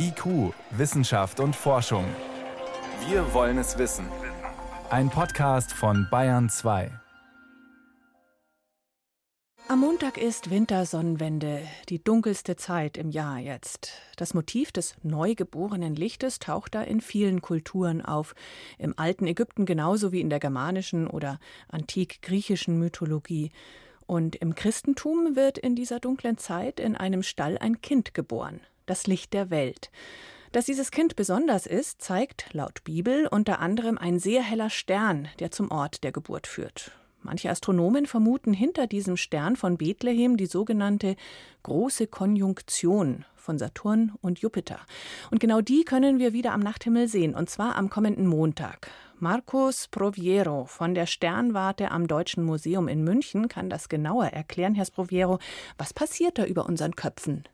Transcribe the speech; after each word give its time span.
IQ, 0.00 0.54
Wissenschaft 0.70 1.40
und 1.40 1.56
Forschung. 1.56 2.04
Wir 3.08 3.34
wollen 3.34 3.58
es 3.58 3.78
wissen. 3.78 4.06
Ein 4.90 5.10
Podcast 5.10 5.72
von 5.72 6.06
Bayern 6.08 6.48
2. 6.48 6.92
Am 9.66 9.80
Montag 9.80 10.16
ist 10.16 10.50
Wintersonnenwende, 10.50 11.62
die 11.88 12.02
dunkelste 12.02 12.54
Zeit 12.54 12.96
im 12.96 13.10
Jahr 13.10 13.38
jetzt. 13.40 13.90
Das 14.16 14.34
Motiv 14.34 14.70
des 14.70 14.94
neugeborenen 15.02 15.96
Lichtes 15.96 16.38
taucht 16.38 16.76
da 16.76 16.82
in 16.82 17.00
vielen 17.00 17.42
Kulturen 17.42 18.00
auf. 18.00 18.36
Im 18.78 18.94
alten 18.96 19.26
Ägypten 19.26 19.66
genauso 19.66 20.12
wie 20.12 20.20
in 20.20 20.30
der 20.30 20.38
germanischen 20.38 21.08
oder 21.08 21.40
antik-griechischen 21.66 22.78
Mythologie. 22.78 23.50
Und 24.06 24.36
im 24.36 24.54
Christentum 24.54 25.34
wird 25.34 25.58
in 25.58 25.74
dieser 25.74 25.98
dunklen 25.98 26.38
Zeit 26.38 26.78
in 26.78 26.96
einem 26.96 27.24
Stall 27.24 27.58
ein 27.58 27.80
Kind 27.82 28.14
geboren 28.14 28.60
das 28.88 29.06
Licht 29.06 29.32
der 29.32 29.50
Welt. 29.50 29.90
Dass 30.52 30.64
dieses 30.64 30.90
Kind 30.90 31.14
besonders 31.14 31.66
ist, 31.66 32.00
zeigt 32.00 32.52
laut 32.52 32.82
Bibel 32.84 33.26
unter 33.26 33.60
anderem 33.60 33.98
ein 33.98 34.18
sehr 34.18 34.42
heller 34.42 34.70
Stern, 34.70 35.28
der 35.40 35.50
zum 35.50 35.70
Ort 35.70 36.04
der 36.04 36.12
Geburt 36.12 36.46
führt. 36.46 36.92
Manche 37.20 37.50
Astronomen 37.50 38.06
vermuten 38.06 38.54
hinter 38.54 38.86
diesem 38.86 39.16
Stern 39.16 39.56
von 39.56 39.76
Bethlehem 39.76 40.36
die 40.36 40.46
sogenannte 40.46 41.16
große 41.64 42.06
Konjunktion 42.06 43.24
von 43.36 43.58
Saturn 43.58 44.12
und 44.20 44.38
Jupiter. 44.38 44.78
Und 45.30 45.40
genau 45.40 45.60
die 45.60 45.84
können 45.84 46.18
wir 46.18 46.32
wieder 46.32 46.52
am 46.52 46.60
Nachthimmel 46.60 47.08
sehen, 47.08 47.34
und 47.34 47.50
zwar 47.50 47.76
am 47.76 47.90
kommenden 47.90 48.26
Montag. 48.26 48.90
Marcos 49.18 49.88
Proviero 49.88 50.66
von 50.66 50.94
der 50.94 51.06
Sternwarte 51.06 51.90
am 51.90 52.06
Deutschen 52.06 52.44
Museum 52.44 52.86
in 52.86 53.02
München 53.02 53.48
kann 53.48 53.68
das 53.68 53.88
genauer 53.88 54.26
erklären. 54.26 54.76
Herr 54.76 54.86
Proviero, 54.86 55.40
was 55.76 55.92
passiert 55.92 56.38
da 56.38 56.44
über 56.44 56.66
unseren 56.66 56.94
Köpfen? 56.94 57.44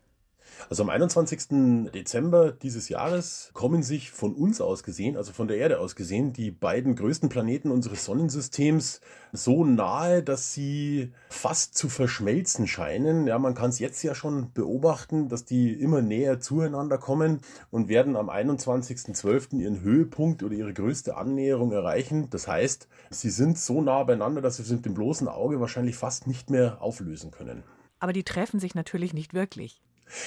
Also 0.71 0.83
am 0.83 0.91
21. 0.91 1.91
Dezember 1.93 2.53
dieses 2.53 2.89
Jahres 2.89 3.51
kommen 3.53 3.83
sich 3.83 4.11
von 4.11 4.35
uns 4.35 4.61
aus 4.61 4.83
gesehen, 4.83 5.17
also 5.17 5.33
von 5.33 5.49
der 5.49 5.59
Erde 5.59 5.81
aus 5.81 5.97
gesehen, 5.97 6.33
die 6.33 6.51
beiden 6.51 6.97
größten 6.97 7.29
Planeten 7.29 7.71
unseres 7.71 8.05
Sonnensystems 8.05 9.01
so 9.33 9.65
nahe, 9.65 10.23
dass 10.23 10.53
sie 10.53 11.13
fast 11.29 11.77
zu 11.77 11.89
verschmelzen 11.89 12.67
scheinen. 12.67 13.27
Ja, 13.27 13.39
man 13.39 13.55
kann 13.55 13.71
es 13.71 13.79
jetzt 13.79 14.03
ja 14.03 14.15
schon 14.15 14.53
beobachten, 14.53 15.29
dass 15.29 15.45
die 15.45 15.73
immer 15.73 16.03
näher 16.03 16.41
zueinander 16.41 16.99
kommen 16.99 17.41
und 17.71 17.89
werden 17.89 18.17
am 18.17 18.31
21.12. 18.31 19.57
ihren 19.59 19.81
Höhepunkt 19.81 20.43
oder 20.43 20.55
ihre 20.55 20.73
größte 20.73 21.17
Annäherung 21.17 21.73
erreichen. 21.73 22.31
Das 22.31 22.47
heißt, 22.47 22.89
sie 23.11 23.31
sind 23.31 23.59
so 23.59 23.83
nah 23.83 24.05
beieinander, 24.05 24.41
dass 24.41 24.57
sie 24.57 24.63
sich 24.63 24.77
mit 24.77 24.87
dem 24.87 24.95
bloßen 24.95 25.29
Auge 25.29 25.61
wahrscheinlich 25.61 25.97
fast 25.97 26.27
nicht 26.27 26.51
mehr 26.51 26.81
auflösen 26.81 27.31
können. 27.31 27.65
Aber 27.99 28.13
die 28.13 28.25
treffen 28.25 28.61
sich 28.61 28.75
natürlich 28.75 29.15
nicht 29.15 29.35
wirklich. 29.35 29.81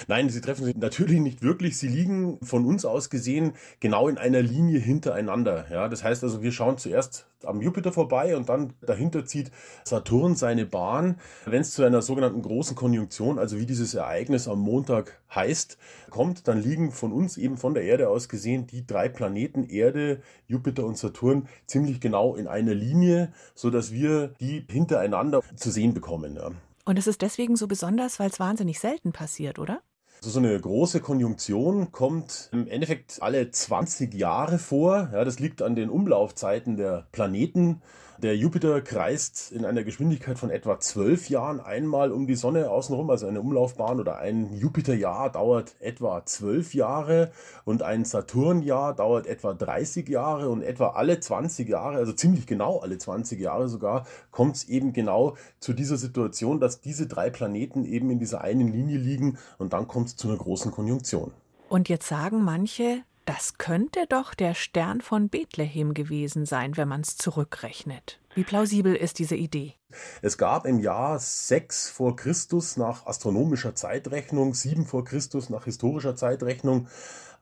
Nein, 0.08 0.30
sie 0.30 0.42
treffen 0.42 0.66
sich 0.66 0.75
natürlich 0.75 1.20
nicht 1.20 1.42
wirklich. 1.42 1.78
Sie 1.78 1.88
liegen 1.88 2.39
von 2.42 2.66
uns 2.66 2.86
aus 2.86 3.09
gesehen 3.09 3.53
genau 3.80 4.08
in 4.08 4.17
einer 4.17 4.42
Linie 4.42 4.80
hintereinander. 4.80 5.66
Ja, 5.72 5.88
das 5.88 6.03
heißt 6.03 6.23
also, 6.23 6.42
wir 6.42 6.52
schauen 6.52 6.78
zuerst 6.78 7.28
am 7.44 7.61
Jupiter 7.61 7.92
vorbei 7.92 8.36
und 8.36 8.50
dann 8.50 8.73
dahinter 8.81 9.25
zieht 9.25 9.52
Saturn 9.83 10.36
seine 10.36 10.66
Bahn. 10.66 11.20
Wenn 11.45 11.61
es 11.61 11.72
zu 11.72 11.83
einer 11.83 12.02
sogenannten 12.02 12.42
großen 12.42 12.75
Konjunktion, 12.75 13.38
also 13.38 13.59
wie 13.59 13.66
dieses 13.66 13.94
Ereignis 13.94 14.48
am 14.48 14.59
Montag 14.59 15.22
heißt, 15.33 15.78
kommt, 16.09 16.48
dann 16.48 16.61
liegen 16.61 16.92
von 16.92 17.11
uns 17.11 17.38
eben 17.38 17.58
von 17.58 17.73
der 17.73 17.83
Erde 17.83 18.09
aus 18.09 18.30
gesehen 18.30 18.67
die 18.67 18.86
drei 18.86 19.09
Planeten 19.09 19.64
Erde, 19.64 20.22
Jupiter 20.48 20.86
und 20.86 20.98
Saturn 20.98 21.48
ziemlich 21.67 22.00
genau 22.00 22.36
in 22.36 22.48
einer 22.48 22.73
Linie, 22.73 23.31
so 23.53 23.70
dass 23.70 23.92
wir 23.92 24.30
die 24.39 24.66
hintereinander 24.70 25.42
zu 25.55 25.70
sehen 25.70 25.94
bekommen. 25.94 26.36
Ja. 26.36 26.52
Und 26.88 26.97
es 26.97 27.05
ist 27.05 27.21
deswegen 27.21 27.57
so 27.57 27.67
besonders, 27.67 28.17
weil 28.17 28.30
es 28.30 28.39
wahnsinnig 28.39 28.80
selten 28.80 29.11
passiert, 29.11 29.59
oder? 29.59 29.81
Also 30.18 30.32
so 30.32 30.40
eine 30.40 30.60
große 30.60 31.00
Konjunktion 31.00 31.92
kommt 31.92 32.50
im 32.52 32.68
Endeffekt 32.68 33.22
alle 33.22 33.52
20 33.52 34.16
Jahre 34.16 34.58
vor. 34.58 35.10
Ja, 35.14 35.23
das 35.23 35.40
liegt 35.40 35.62
an 35.62 35.76
den 35.76 35.92
Umlaufzeiten 35.92 36.76
der 36.76 37.06
Planeten. 37.12 37.82
Der 38.20 38.36
Jupiter 38.36 38.82
kreist 38.82 39.52
in 39.52 39.64
einer 39.64 39.83
Geschwindigkeit 39.83 40.39
von 40.39 40.50
etwa 40.50 40.80
zwölf 40.80 41.30
Jahren 41.30 41.60
einmal 41.60 42.11
um 42.11 42.26
die 42.26 42.33
Sonne 42.33 42.72
außenrum, 42.72 43.11
also 43.11 43.27
eine 43.27 43.39
Umlaufbahn 43.39 44.00
oder 44.00 44.17
ein 44.17 44.58
Jupiterjahr 44.58 45.32
dauert 45.32 45.76
etwa 45.80 46.26
zwölf 46.26 46.73
Jahre 46.73 47.32
und 47.64 47.83
ein 47.83 48.06
Saturnjahr 48.06 48.95
dauert 48.95 49.27
etwa 49.27 49.54
30 49.54 50.10
Jahre 50.10 50.50
und 50.50 50.64
etwa 50.64 50.94
alle 50.94 51.20
20 51.20 51.70
Jahre, 51.70 51.98
also 51.98 52.11
ziemlich 52.11 52.48
genau 52.48 52.80
alle 52.80 52.98
20 52.98 53.39
Jahre 53.39 53.70
sogar, 53.70 54.08
kommt 54.32 54.56
es 54.56 54.67
eben 54.67 54.94
genau 54.94 55.38
zu 55.60 55.73
dieser 55.73 55.98
Situation, 55.98 56.60
dass 56.60 56.82
diese 56.82 57.06
drei 57.06 57.30
Planeten 57.30 57.86
eben 57.86 58.10
in 58.10 58.17
dieser 58.17 58.42
einen 58.42 58.73
Linie 58.73 58.98
liegen 58.98 59.38
und 59.60 59.73
dann 59.73 59.88
kommt 59.88 60.07
es 60.08 60.16
zu 60.16 60.28
einer 60.28 60.38
großen 60.38 60.72
Konjunktion. 60.72 61.32
Und 61.70 61.90
jetzt 61.90 62.08
sagen 62.08 62.44
manche, 62.44 63.04
das 63.26 63.58
könnte 63.58 64.06
doch 64.08 64.34
der 64.34 64.54
Stern 64.54 65.02
von 65.02 65.28
Bethlehem 65.28 65.94
gewesen 65.94 66.45
sein, 66.45 66.78
wenn 66.78 66.88
man 66.88 67.02
es 67.02 67.18
zurückrechnet. 67.18 68.20
Wie 68.36 68.45
plausibel 68.45 68.95
ist 68.95 69.20
diese 69.20 69.36
Idee? 69.36 69.73
Es 70.22 70.38
gab 70.38 70.66
im 70.66 70.80
Jahr 70.80 71.20
6 71.20 71.90
vor 71.90 72.16
Christus 72.16 72.78
nach 72.78 73.06
astronomischer 73.06 73.76
Zeitrechnung, 73.76 74.54
7 74.54 74.86
vor 74.86 75.04
Christus 75.04 75.50
nach 75.50 75.66
historischer 75.66 76.16
Zeitrechnung 76.16 76.88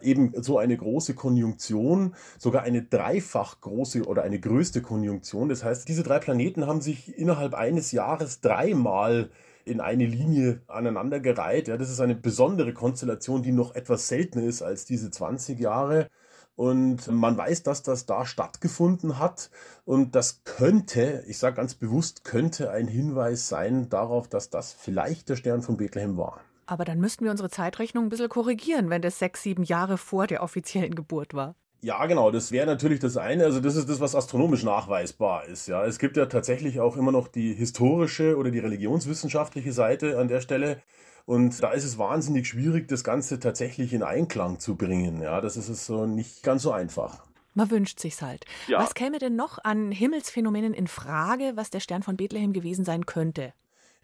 eben 0.01 0.33
so 0.41 0.57
eine 0.57 0.75
große 0.75 1.13
Konjunktion, 1.13 2.15
sogar 2.37 2.63
eine 2.63 2.81
dreifach 2.81 3.61
große 3.61 4.05
oder 4.05 4.23
eine 4.23 4.39
größte 4.39 4.81
Konjunktion. 4.81 5.49
Das 5.49 5.63
heißt, 5.63 5.87
diese 5.87 6.03
drei 6.03 6.19
Planeten 6.19 6.65
haben 6.65 6.81
sich 6.81 7.17
innerhalb 7.17 7.53
eines 7.53 7.91
Jahres 7.91 8.41
dreimal 8.41 9.29
in 9.65 9.81
eine 9.81 10.05
Linie 10.05 10.61
aneinandergereiht. 10.67 11.67
Ja, 11.67 11.77
das 11.77 11.89
ist 11.89 11.99
eine 11.99 12.15
besondere 12.15 12.73
Konstellation, 12.73 13.43
die 13.43 13.51
noch 13.51 13.75
etwas 13.75 14.07
seltener 14.07 14.45
ist 14.45 14.61
als 14.61 14.85
diese 14.85 15.11
20 15.11 15.59
Jahre. 15.59 16.07
Und 16.55 17.11
man 17.11 17.37
weiß, 17.37 17.63
dass 17.63 17.83
das 17.83 18.05
da 18.05 18.25
stattgefunden 18.25 19.19
hat. 19.19 19.49
Und 19.83 20.15
das 20.15 20.43
könnte, 20.45 21.23
ich 21.27 21.37
sage 21.37 21.57
ganz 21.57 21.75
bewusst, 21.75 22.23
könnte 22.23 22.71
ein 22.71 22.87
Hinweis 22.87 23.49
sein 23.49 23.89
darauf, 23.89 24.29
dass 24.29 24.49
das 24.49 24.71
vielleicht 24.71 25.27
der 25.27 25.35
Stern 25.35 25.61
von 25.61 25.75
Bethlehem 25.75 26.15
war. 26.15 26.39
Aber 26.65 26.85
dann 26.85 26.99
müssten 26.99 27.25
wir 27.25 27.31
unsere 27.31 27.49
Zeitrechnung 27.49 28.05
ein 28.05 28.09
bisschen 28.09 28.29
korrigieren, 28.29 28.89
wenn 28.89 29.01
das 29.01 29.19
sechs, 29.19 29.43
sieben 29.43 29.63
Jahre 29.63 29.97
vor 29.97 30.27
der 30.27 30.41
offiziellen 30.41 30.95
Geburt 30.95 31.33
war. 31.33 31.55
Ja, 31.85 32.03
genau, 32.07 32.31
das 32.31 32.51
wäre 32.51 32.65
natürlich 32.65 32.99
das 32.99 33.15
eine. 33.15 33.43
Also 33.43 33.59
das 33.59 33.75
ist 33.75 33.87
das, 33.87 33.99
was 33.99 34.15
astronomisch 34.15 34.63
nachweisbar 34.63 35.45
ist. 35.45 35.67
Ja, 35.67 35.85
es 35.85 35.99
gibt 35.99 36.17
ja 36.17 36.25
tatsächlich 36.25 36.79
auch 36.79 36.97
immer 36.97 37.11
noch 37.11 37.27
die 37.27 37.53
historische 37.53 38.37
oder 38.37 38.49
die 38.49 38.57
religionswissenschaftliche 38.57 39.71
Seite 39.71 40.17
an 40.17 40.27
der 40.27 40.41
Stelle. 40.41 40.81
Und 41.27 41.61
da 41.61 41.73
ist 41.73 41.83
es 41.83 41.99
wahnsinnig 41.99 42.47
schwierig, 42.47 42.87
das 42.87 43.03
Ganze 43.03 43.39
tatsächlich 43.39 43.93
in 43.93 44.01
Einklang 44.01 44.59
zu 44.59 44.75
bringen. 44.75 45.21
Ja, 45.21 45.41
das 45.41 45.57
ist 45.57 45.69
es 45.69 45.85
so 45.85 46.07
nicht 46.07 46.41
ganz 46.41 46.63
so 46.63 46.71
einfach. 46.71 47.23
Man 47.53 47.69
wünscht 47.69 47.99
sich's 47.99 48.23
halt. 48.23 48.45
Ja. 48.65 48.79
Was 48.79 48.95
käme 48.95 49.19
denn 49.19 49.35
noch 49.35 49.63
an 49.63 49.91
Himmelsphänomenen 49.91 50.73
in 50.73 50.87
Frage, 50.87 51.51
was 51.53 51.69
der 51.69 51.81
Stern 51.81 52.01
von 52.01 52.17
Bethlehem 52.17 52.51
gewesen 52.51 52.83
sein 52.83 53.05
könnte? 53.05 53.53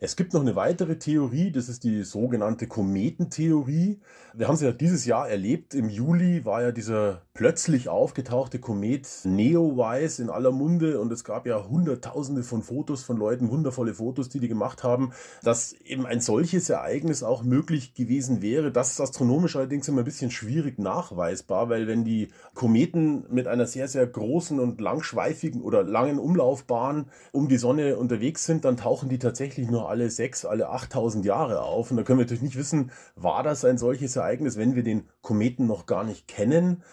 Es 0.03 0.15
gibt 0.15 0.33
noch 0.33 0.41
eine 0.41 0.55
weitere 0.55 0.97
Theorie, 0.97 1.51
das 1.51 1.69
ist 1.69 1.83
die 1.83 2.01
sogenannte 2.01 2.65
Kometentheorie. 2.65 3.99
Wir 4.33 4.47
haben 4.47 4.55
sie 4.55 4.65
ja 4.65 4.71
dieses 4.71 5.05
Jahr 5.05 5.29
erlebt. 5.29 5.75
Im 5.75 5.89
Juli 5.89 6.43
war 6.43 6.63
ja 6.63 6.71
dieser 6.71 7.21
plötzlich 7.35 7.87
aufgetauchte 7.87 8.57
Komet 8.57 9.07
Neowise 9.25 10.23
in 10.23 10.31
aller 10.31 10.51
Munde 10.51 10.99
und 10.99 11.11
es 11.11 11.23
gab 11.23 11.45
ja 11.45 11.67
hunderttausende 11.69 12.41
von 12.41 12.63
Fotos 12.63 13.03
von 13.03 13.17
Leuten, 13.17 13.51
wundervolle 13.51 13.93
Fotos, 13.93 14.29
die 14.29 14.39
die 14.39 14.47
gemacht 14.47 14.83
haben, 14.83 15.11
dass 15.43 15.73
eben 15.73 16.07
ein 16.07 16.19
solches 16.19 16.71
Ereignis 16.71 17.21
auch 17.21 17.43
möglich 17.43 17.93
gewesen 17.93 18.41
wäre. 18.41 18.71
Das 18.71 18.89
ist 18.89 19.01
astronomisch 19.01 19.55
allerdings 19.55 19.87
immer 19.87 20.01
ein 20.01 20.05
bisschen 20.05 20.31
schwierig 20.31 20.79
nachweisbar, 20.79 21.69
weil 21.69 21.85
wenn 21.85 22.05
die 22.05 22.29
Kometen 22.55 23.25
mit 23.29 23.45
einer 23.47 23.67
sehr, 23.67 23.87
sehr 23.87 24.07
großen 24.07 24.59
und 24.59 24.81
langschweifigen 24.81 25.61
oder 25.61 25.83
langen 25.83 26.17
Umlaufbahn 26.17 27.05
um 27.31 27.47
die 27.47 27.57
Sonne 27.57 27.97
unterwegs 27.97 28.45
sind, 28.45 28.65
dann 28.65 28.77
tauchen 28.77 29.07
die 29.07 29.19
tatsächlich 29.19 29.69
nur 29.69 29.90
alle 29.91 30.09
sechs, 30.09 30.45
alle 30.45 30.69
8000 30.69 31.25
Jahre 31.25 31.61
auf. 31.61 31.91
Und 31.91 31.97
da 31.97 32.03
können 32.03 32.17
wir 32.17 32.23
natürlich 32.23 32.41
nicht 32.41 32.57
wissen, 32.57 32.91
war 33.15 33.43
das 33.43 33.63
ein 33.65 33.77
solches 33.77 34.15
Ereignis, 34.15 34.57
wenn 34.57 34.75
wir 34.75 34.83
den 34.83 35.07
Kometen 35.21 35.67
noch 35.67 35.85
gar 35.85 36.03
nicht 36.03 36.27
kennen. 36.27 36.83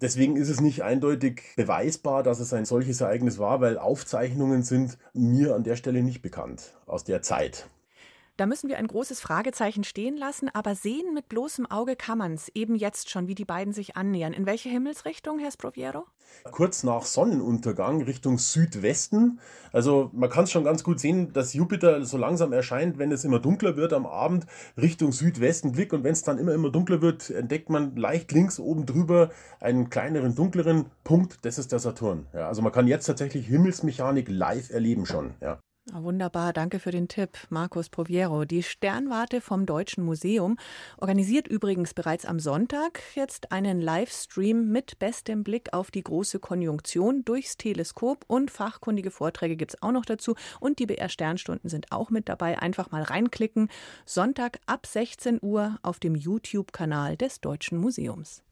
Deswegen 0.00 0.36
ist 0.36 0.48
es 0.48 0.60
nicht 0.60 0.82
eindeutig 0.82 1.42
beweisbar, 1.56 2.22
dass 2.22 2.38
es 2.38 2.52
ein 2.52 2.64
solches 2.64 3.00
Ereignis 3.00 3.38
war, 3.38 3.60
weil 3.60 3.78
Aufzeichnungen 3.78 4.62
sind 4.62 4.98
mir 5.14 5.54
an 5.54 5.64
der 5.64 5.76
Stelle 5.76 6.02
nicht 6.02 6.20
bekannt 6.20 6.74
aus 6.86 7.04
der 7.04 7.22
Zeit. 7.22 7.68
Da 8.38 8.46
müssen 8.46 8.68
wir 8.68 8.78
ein 8.78 8.86
großes 8.86 9.20
Fragezeichen 9.20 9.82
stehen 9.82 10.16
lassen, 10.16 10.48
aber 10.52 10.76
sehen 10.76 11.12
mit 11.12 11.28
bloßem 11.28 11.66
Auge 11.66 11.96
kann 11.96 12.18
man 12.18 12.34
es 12.34 12.48
eben 12.54 12.76
jetzt 12.76 13.10
schon, 13.10 13.26
wie 13.26 13.34
die 13.34 13.44
beiden 13.44 13.72
sich 13.72 13.96
annähern. 13.96 14.32
In 14.32 14.46
welche 14.46 14.68
Himmelsrichtung, 14.68 15.40
Herr 15.40 15.50
Sproviero? 15.50 16.04
Kurz 16.52 16.84
nach 16.84 17.02
Sonnenuntergang 17.02 18.00
Richtung 18.00 18.38
Südwesten. 18.38 19.40
Also 19.72 20.10
man 20.12 20.30
kann 20.30 20.44
es 20.44 20.52
schon 20.52 20.62
ganz 20.62 20.84
gut 20.84 21.00
sehen, 21.00 21.32
dass 21.32 21.52
Jupiter 21.52 22.04
so 22.04 22.16
langsam 22.16 22.52
erscheint, 22.52 22.96
wenn 22.98 23.10
es 23.10 23.24
immer 23.24 23.40
dunkler 23.40 23.76
wird 23.76 23.92
am 23.92 24.06
Abend, 24.06 24.46
Richtung 24.76 25.10
Südwesten 25.10 25.72
Blick. 25.72 25.92
Und 25.92 26.04
wenn 26.04 26.12
es 26.12 26.22
dann 26.22 26.38
immer, 26.38 26.54
immer 26.54 26.70
dunkler 26.70 27.02
wird, 27.02 27.30
entdeckt 27.30 27.70
man 27.70 27.96
leicht 27.96 28.30
links 28.30 28.60
oben 28.60 28.86
drüber 28.86 29.30
einen 29.58 29.90
kleineren, 29.90 30.36
dunkleren 30.36 30.86
Punkt. 31.02 31.44
Das 31.44 31.58
ist 31.58 31.72
der 31.72 31.80
Saturn. 31.80 32.28
Ja, 32.32 32.46
also 32.46 32.62
man 32.62 32.70
kann 32.70 32.86
jetzt 32.86 33.06
tatsächlich 33.06 33.48
Himmelsmechanik 33.48 34.28
live 34.28 34.70
erleben 34.70 35.06
schon. 35.06 35.34
Ja. 35.40 35.58
Wunderbar, 35.94 36.52
danke 36.52 36.80
für 36.80 36.90
den 36.90 37.08
Tipp, 37.08 37.30
Markus 37.48 37.88
Proviero. 37.88 38.44
Die 38.44 38.62
Sternwarte 38.62 39.40
vom 39.40 39.64
Deutschen 39.64 40.04
Museum 40.04 40.58
organisiert 40.98 41.48
übrigens 41.48 41.94
bereits 41.94 42.26
am 42.26 42.40
Sonntag 42.40 43.00
jetzt 43.14 43.52
einen 43.52 43.80
Livestream 43.80 44.68
mit 44.68 44.98
bestem 44.98 45.44
Blick 45.44 45.72
auf 45.72 45.90
die 45.90 46.02
große 46.02 46.40
Konjunktion 46.40 47.24
durchs 47.24 47.56
Teleskop 47.56 48.24
und 48.26 48.50
fachkundige 48.50 49.10
Vorträge 49.10 49.56
gibt 49.56 49.74
es 49.74 49.82
auch 49.82 49.92
noch 49.92 50.04
dazu 50.04 50.34
und 50.60 50.78
die 50.78 50.86
BR 50.86 51.08
Sternstunden 51.08 51.70
sind 51.70 51.90
auch 51.90 52.10
mit 52.10 52.28
dabei. 52.28 52.58
Einfach 52.58 52.90
mal 52.90 53.02
reinklicken. 53.02 53.70
Sonntag 54.04 54.60
ab 54.66 54.86
16 54.86 55.38
Uhr 55.40 55.78
auf 55.82 56.00
dem 56.00 56.14
YouTube-Kanal 56.14 57.16
des 57.16 57.40
Deutschen 57.40 57.78
Museums. 57.78 58.42